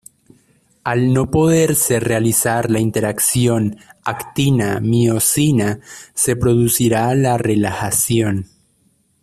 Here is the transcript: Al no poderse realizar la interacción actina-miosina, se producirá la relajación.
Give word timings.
Al 0.83 1.13
no 1.13 1.29
poderse 1.29 1.99
realizar 1.99 2.71
la 2.71 2.79
interacción 2.79 3.77
actina-miosina, 4.03 5.79
se 6.15 6.35
producirá 6.35 7.13
la 7.13 7.37
relajación. 7.37 8.47